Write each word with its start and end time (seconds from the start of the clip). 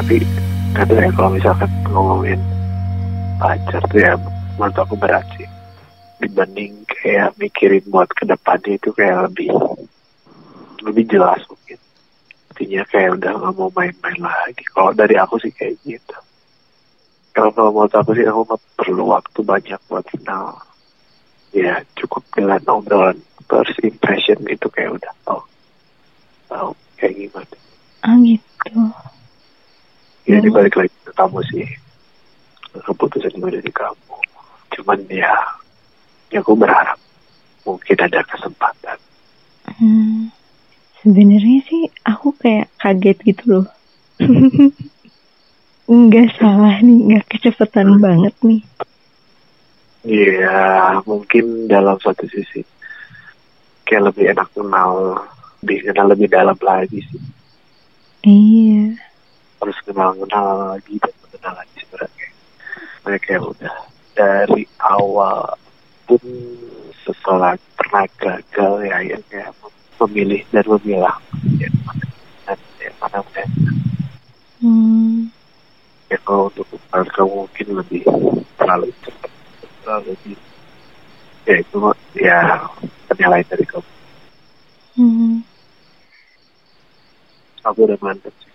tapi 0.00 0.24
kadang 0.72 0.96
ya 0.96 1.12
kalau 1.12 1.30
misalkan 1.36 1.68
ngomongin 1.92 2.40
pacar 3.36 3.84
tuh 3.92 4.00
ya 4.00 4.16
menurut 4.56 4.76
aku 4.80 4.96
berat 4.96 5.28
sih. 5.36 5.44
Dibanding 6.24 6.88
kayak 6.88 7.36
mikirin 7.36 7.84
buat 7.92 8.08
ke 8.08 8.24
depannya 8.24 8.80
itu 8.80 8.96
kayak 8.96 9.28
lebih 9.28 9.52
lebih 10.88 11.04
jelas 11.04 11.44
mungkin. 11.44 11.76
Intinya 12.48 12.82
kayak 12.88 13.20
udah 13.20 13.32
nggak 13.44 13.52
mau 13.60 13.68
main-main 13.76 14.20
lagi. 14.24 14.64
Kalau 14.72 14.96
dari 14.96 15.20
aku 15.20 15.36
sih 15.36 15.52
kayak 15.52 15.76
gitu. 15.84 16.16
Kalau 17.36 17.52
kalau 17.52 17.68
menurut 17.68 17.92
aku 17.92 18.16
sih 18.16 18.24
aku 18.24 18.56
perlu 18.80 19.04
waktu 19.12 19.40
banyak 19.44 19.80
buat 19.84 20.08
kenal. 20.16 20.64
Ya 21.52 21.84
cukup 22.00 22.24
dengan 22.32 22.64
obrolan 22.72 23.20
first 23.44 23.76
impression 23.84 24.40
itu 24.48 24.64
kayak 24.72 24.96
udah 24.96 25.12
tahu 25.28 25.44
tahu 26.48 26.70
kayak 26.96 27.20
gimana. 27.20 27.56
Ah 28.00 28.16
gitu. 28.24 28.80
Ya 30.28 30.36
Hmm. 30.38 30.44
dibalik 30.44 30.74
lagi 30.76 30.94
ke 31.04 31.12
kamu 31.12 31.40
sih 31.52 31.66
keputusan 32.74 33.32
juga 33.34 33.48
dari 33.56 33.72
kamu 33.72 34.16
cuman 34.76 34.98
ya 35.10 35.34
ya 36.30 36.38
aku 36.40 36.54
berharap 36.54 36.98
mungkin 37.64 37.96
ada 38.00 38.20
kesempatan 38.24 38.98
Hmm, 39.70 40.28
sebenarnya 41.00 41.64
sih 41.64 41.88
aku 42.04 42.36
kayak 42.36 42.68
kaget 42.76 43.16
gitu 43.22 43.44
loh. 43.48 43.66
Nggak 45.88 46.36
salah 46.36 46.76
nih, 46.84 46.98
nggak 47.08 47.24
kecepatan 47.32 47.96
banget 47.96 48.34
nih. 48.44 48.60
Iya, 50.04 51.00
mungkin 51.08 51.64
dalam 51.64 51.96
satu 51.96 52.28
sisi 52.28 52.60
kayak 53.84 54.12
lebih 54.12 54.36
enak 54.36 54.48
kenal, 54.52 55.18
lebih 55.64 55.78
kenal 55.88 56.06
lebih 56.12 56.28
dalam 56.28 56.58
lagi 56.60 57.00
sih. 57.08 57.22
Iya. 58.22 59.00
Harus 59.60 59.78
kenal-kenal 59.84 60.74
lagi 60.74 60.94
dan 60.98 61.14
mengenal 61.24 61.54
lagi 61.60 61.76
sebenarnya. 61.84 62.28
Mereka 63.04 63.28
yang 63.36 63.46
udah 63.52 63.76
dari 64.16 64.62
awal 64.80 65.56
pun 66.08 66.22
setelah 67.04 67.54
pernah 67.76 68.04
gagal 68.20 68.72
ya 68.84 68.94
akhirnya 68.98 69.44
memilih 70.00 70.42
dan 70.50 70.64
memilah. 70.66 71.16
Yang 71.60 71.76
mana 71.84 72.06
dan 72.48 72.58
yang 72.80 72.96
mana 73.00 73.18
yang 73.20 73.50
Hmm, 74.60 75.32
ya 76.12 76.20
kalau 76.20 76.52
untuk 76.52 76.68
kamu 76.92 77.48
mungkin 77.48 77.66
lebih 77.80 78.04
terlalu 78.60 78.92
cepat 79.00 79.32
terlalu 79.80 80.12
di 80.20 80.32
ya 81.48 81.54
itu 81.64 81.76
ya 82.20 82.38
penilaian 83.08 83.48
dari 83.48 83.64
kamu. 83.64 83.90
Hmm. 85.00 85.40
aku 87.64 87.88
udah 87.88 87.98
mantep 88.04 88.34
sih 88.44 88.49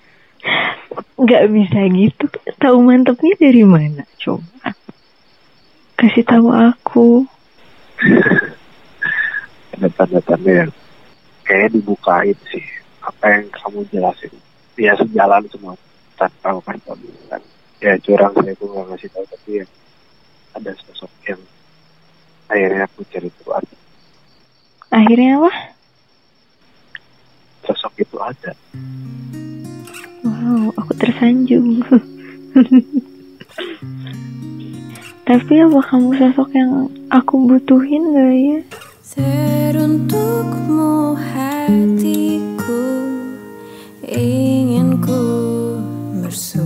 Nggak 1.16 1.44
bisa 1.52 1.80
gitu. 1.90 2.26
Tahu 2.60 2.78
mantepnya 2.84 3.34
dari 3.40 3.64
mana? 3.64 4.04
Coba. 4.20 4.74
Kasih 5.96 6.26
tahu 6.28 6.48
aku. 6.52 7.08
ada 9.76 9.92
tanda-tanda 9.92 10.52
yang 10.66 10.72
kayak 11.44 11.76
dibukain 11.76 12.38
sih 12.48 12.64
apa 13.04 13.26
yang 13.28 13.46
kamu 13.52 13.84
jelasin 13.92 14.34
ya 14.80 14.96
sejalan 14.96 15.44
semua 15.52 15.76
tanpa 16.16 16.58
kasih 16.64 16.82
tahu 16.88 16.98
dulu 17.04 17.22
kan 17.28 17.42
ya 17.84 17.94
curang 18.00 18.34
saya 18.40 18.56
tuh 18.56 18.68
nggak 18.72 18.86
ngasih 18.88 19.10
tahu 19.12 19.26
tapi 19.28 19.50
ya 19.60 19.66
ada 20.56 20.72
sosok 20.80 21.12
yang 21.28 21.42
akhirnya 22.48 22.88
aku 22.88 23.00
cari 23.12 23.30
keluar 23.42 23.64
Akhirnya 24.96 25.44
apa? 25.44 25.52
sosok 27.68 27.94
itu 28.00 28.18
ada 28.22 28.52
Wow, 30.46 30.70
aku 30.78 30.94
tersanjung. 31.02 31.82
Tapi 35.26 35.54
apa 35.58 35.80
kamu 35.90 36.22
sosok 36.22 36.54
yang 36.54 36.86
aku 37.10 37.50
butuhin 37.50 38.14
gak 38.14 38.34
ya? 38.38 38.60
Teruntukmu 39.10 41.18
hatiku 41.18 42.86
ingin 44.06 45.02
ku 45.02 45.18
bersuara 46.22 46.65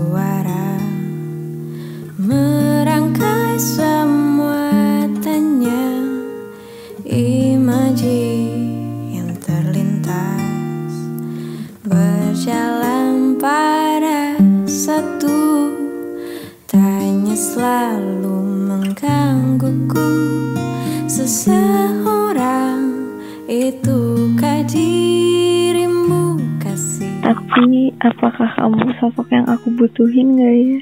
itukah 23.69 24.65
dirimu 24.65 26.41
kasih 26.57 27.13
Tapi 27.21 27.93
apakah 28.01 28.49
kamu 28.57 28.97
sosok 28.97 29.29
yang 29.29 29.45
aku 29.45 29.69
butuhin 29.77 30.41
gak 30.41 30.55
ya? 30.57 30.79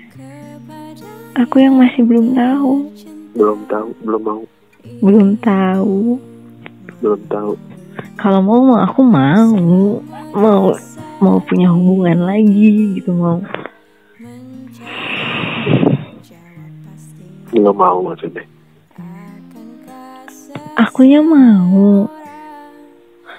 Aku 1.43 1.59
yang 1.59 1.75
masih 1.75 2.07
belum 2.07 2.31
tahu. 2.31 2.87
belum 3.35 3.59
tahu 3.67 3.89
belum 4.07 4.21
mau 4.23 4.43
Belum 5.03 5.29
tahu. 5.43 6.15
belum 7.03 7.21
tahu 7.27 7.53
Kalau 8.15 8.39
mau 8.39 8.61
mah 8.63 8.87
aku 8.87 9.01
mau. 9.03 9.51
Mau 10.31 10.71
mau 11.19 11.37
punya 11.43 11.67
hubungan 11.67 12.23
lagi 12.23 12.95
gitu 13.03 13.11
mau. 13.11 13.43
belum 17.51 17.75
mau 17.75 17.99
maksudnya 17.99 18.47
Akunya 20.77 21.25
mau. 21.25 22.05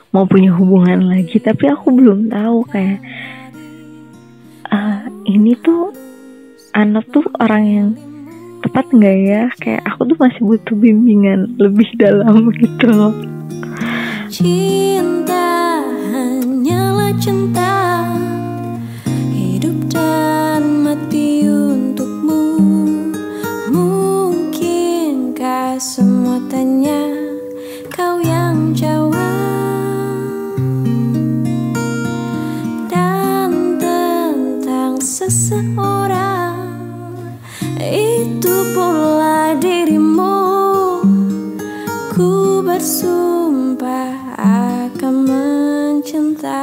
Mau 0.08 0.24
punya 0.24 0.48
hubungan 0.56 1.12
lagi 1.12 1.36
tapi 1.36 1.69
aku 1.69 1.92
belum 1.92 2.32
tahu 2.32 2.64
kayak 2.72 3.00
ah, 4.72 5.04
ini 5.28 5.52
tuh 5.60 5.92
anak 6.72 7.04
tuh 7.12 7.24
orang 7.36 7.64
yang 7.69 7.88
tepat 8.64 8.88
nggak 8.88 9.16
ya? 9.20 9.42
Kayak 9.60 9.82
aku 9.84 10.08
tuh 10.08 10.18
masih 10.20 10.42
butuh 10.48 10.76
bimbingan 10.80 11.60
lebih 11.60 11.88
dalam 12.00 12.48
gitu 12.60 12.86
loh. 12.88 13.14
Cinta 14.32 15.84
hanyalah 16.12 17.12
cinta. 17.20 17.68
Semua 25.78 26.42
tanya 26.50 27.07
seseorang 35.28 36.56
Itu 37.78 38.72
pula 38.72 39.53
dirimu. 39.61 40.41
Ku 42.11 42.65
bersumpah 42.65 44.41
akan 44.41 45.15
mencintai. 45.28 46.59